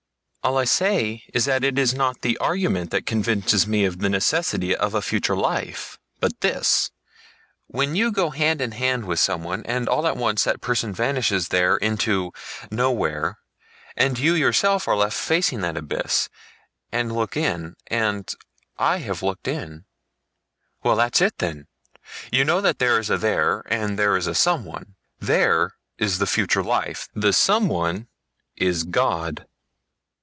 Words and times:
All 0.43 0.57
I 0.57 0.63
say 0.65 1.23
is 1.35 1.45
that 1.45 1.63
it 1.63 1.77
is 1.77 1.93
not 1.93 2.17
argument 2.39 2.89
that 2.89 3.05
convinces 3.05 3.67
me 3.67 3.85
of 3.85 3.99
the 3.99 4.09
necessity 4.09 4.75
of 4.75 4.95
a 4.95 5.01
future 5.03 5.35
life, 5.35 5.99
but 6.19 6.41
this: 6.41 6.89
when 7.67 7.95
you 7.95 8.11
go 8.11 8.31
hand 8.31 8.59
in 8.59 8.71
hand 8.71 9.05
with 9.05 9.19
someone 9.19 9.63
and 9.67 9.87
all 9.87 10.07
at 10.07 10.17
once 10.17 10.43
that 10.45 10.59
person 10.59 10.93
vanishes 10.93 11.49
there, 11.49 11.77
into 11.77 12.31
nowhere, 12.71 13.37
and 13.95 14.17
you 14.17 14.33
yourself 14.33 14.87
are 14.87 14.95
left 14.97 15.15
facing 15.15 15.61
that 15.61 15.77
abyss, 15.77 16.27
and 16.91 17.11
look 17.15 17.37
in. 17.37 17.75
And 17.85 18.33
I 18.79 18.97
have 18.97 19.21
looked 19.21 19.47
in...." 19.47 19.85
"Well, 20.81 20.95
that's 20.95 21.21
it 21.21 21.37
then! 21.37 21.67
You 22.31 22.45
know 22.45 22.61
that 22.61 22.79
there 22.79 22.97
is 22.97 23.11
a 23.11 23.17
there 23.19 23.63
and 23.67 23.95
there 23.97 24.17
is 24.17 24.25
a 24.25 24.33
Someone? 24.33 24.95
There 25.19 25.75
is 25.99 26.17
the 26.17 26.25
future 26.25 26.63
life. 26.63 27.07
The 27.13 27.31
Someone 27.31 28.07
is—God." 28.57 29.45